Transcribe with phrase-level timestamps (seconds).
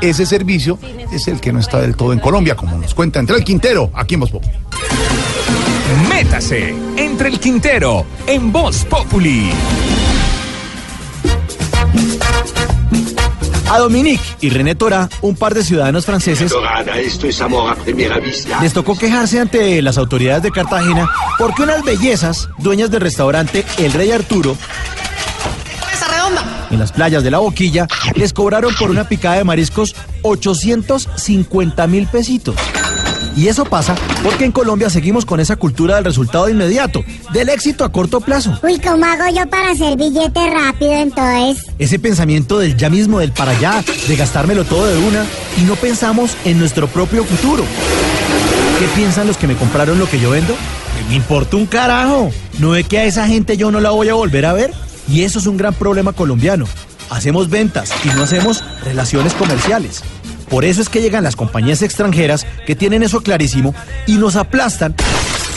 [0.00, 0.78] Ese servicio
[1.12, 3.90] es el que no está del todo en Colombia, como nos cuenta Entre el Quintero,
[3.94, 4.52] aquí en Voz Populi.
[6.08, 9.50] Métase entre el Quintero en Voz Populi.
[13.68, 16.52] A Dominique y René Tora, un par de ciudadanos franceses,
[16.96, 18.60] esto es amor a primera vista.
[18.60, 21.08] les tocó quejarse ante las autoridades de Cartagena
[21.38, 24.56] porque unas bellezas, dueñas del restaurante El Rey Arturo,
[26.70, 32.06] en las playas de la Boquilla, les cobraron por una picada de mariscos 850 mil
[32.06, 32.56] pesitos.
[33.36, 37.84] Y eso pasa porque en Colombia seguimos con esa cultura del resultado inmediato, del éxito
[37.84, 38.58] a corto plazo.
[38.62, 41.66] Uy, ¿cómo hago yo para hacer billete rápido entonces?
[41.78, 45.26] Ese pensamiento del ya mismo, del para allá, de gastármelo todo de una,
[45.58, 47.64] y no pensamos en nuestro propio futuro.
[48.78, 50.54] ¿Qué piensan los que me compraron lo que yo vendo?
[51.10, 52.30] Me importa un carajo.
[52.58, 54.72] ¿No ve que a esa gente yo no la voy a volver a ver?
[55.08, 56.66] Y eso es un gran problema colombiano.
[57.10, 60.02] Hacemos ventas y no hacemos relaciones comerciales.
[60.48, 63.74] Por eso es que llegan las compañías extranjeras que tienen eso clarísimo
[64.06, 64.94] y nos aplastan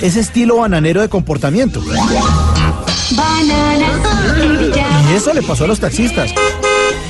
[0.00, 1.82] ese estilo bananero de comportamiento.
[5.10, 6.30] Y eso le pasó a los taxistas.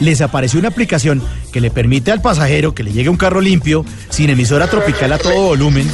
[0.00, 3.86] Les apareció una aplicación que le permite al pasajero que le llegue un carro limpio,
[4.10, 5.88] sin emisora tropical a todo volumen,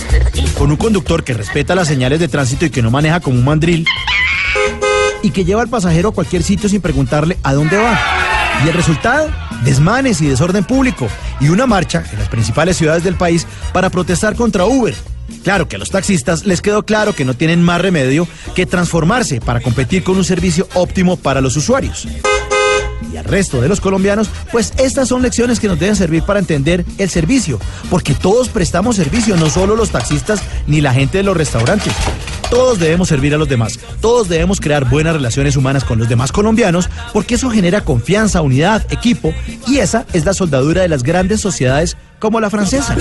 [0.56, 3.45] con un conductor que respeta las señales de tránsito y que no maneja como un
[3.45, 3.86] mandril,
[5.22, 7.98] y que lleva al pasajero a cualquier sitio sin preguntarle a dónde va.
[8.64, 9.30] Y el resultado,
[9.64, 11.08] desmanes y desorden público
[11.40, 14.94] y una marcha en las principales ciudades del país para protestar contra Uber.
[15.44, 19.40] Claro que a los taxistas les quedó claro que no tienen más remedio que transformarse
[19.40, 22.06] para competir con un servicio óptimo para los usuarios.
[23.12, 26.39] Y al resto de los colombianos, pues estas son lecciones que nos deben servir para
[26.39, 27.58] entender el servicio,
[27.89, 31.95] porque todos prestamos servicio, no solo los taxistas ni la gente de los restaurantes.
[32.50, 36.33] Todos debemos servir a los demás, todos debemos crear buenas relaciones humanas con los demás
[36.33, 39.33] colombianos, porque eso genera confianza, unidad, equipo,
[39.66, 42.96] y esa es la soldadura de las grandes sociedades como la francesa.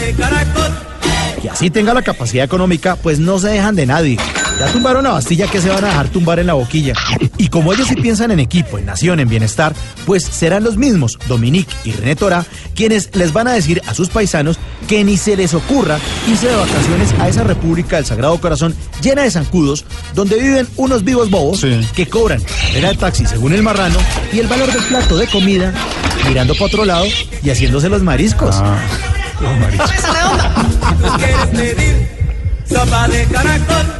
[1.43, 4.17] Y así tenga la capacidad económica, pues no se dejan de nadie.
[4.59, 6.93] Ya tumbaron a Bastilla que se van a dejar tumbar en la boquilla.
[7.37, 9.73] Y como ellos sí piensan en equipo, en nación, en bienestar,
[10.05, 14.09] pues serán los mismos, Dominique y René Torá, quienes les van a decir a sus
[14.09, 14.59] paisanos
[14.89, 15.97] que ni se les ocurra
[16.27, 21.05] irse de vacaciones a esa República del Sagrado Corazón llena de zancudos, donde viven unos
[21.05, 21.65] vivos bobos
[21.95, 22.41] que cobran
[22.75, 23.99] era el taxi según el marrano
[24.33, 25.73] y el valor del plato de comida,
[26.27, 27.05] mirando para otro lado
[27.43, 28.57] y haciéndose los mariscos.
[31.17, 32.09] ¿Quieres pedir
[32.67, 33.98] sopa de caracol?